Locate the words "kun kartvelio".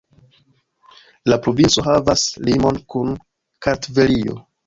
2.95-4.39